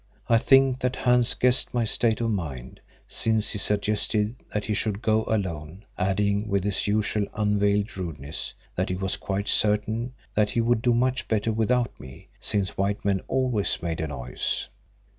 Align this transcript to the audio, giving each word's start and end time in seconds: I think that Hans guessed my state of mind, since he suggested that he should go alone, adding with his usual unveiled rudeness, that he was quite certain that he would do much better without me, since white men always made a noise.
I 0.27 0.39
think 0.39 0.79
that 0.79 0.95
Hans 0.95 1.35
guessed 1.35 1.75
my 1.75 1.83
state 1.85 2.21
of 2.21 2.31
mind, 2.31 2.79
since 3.07 3.51
he 3.51 3.59
suggested 3.59 4.35
that 4.51 4.65
he 4.65 4.73
should 4.73 4.99
go 5.03 5.25
alone, 5.25 5.85
adding 5.95 6.47
with 6.47 6.63
his 6.63 6.87
usual 6.87 7.27
unveiled 7.35 7.95
rudeness, 7.95 8.55
that 8.75 8.89
he 8.89 8.95
was 8.95 9.15
quite 9.15 9.47
certain 9.47 10.13
that 10.33 10.49
he 10.49 10.59
would 10.59 10.81
do 10.81 10.95
much 10.95 11.27
better 11.27 11.51
without 11.51 11.99
me, 11.99 12.29
since 12.39 12.77
white 12.79 13.05
men 13.05 13.21
always 13.27 13.79
made 13.83 14.01
a 14.01 14.07
noise. 14.07 14.69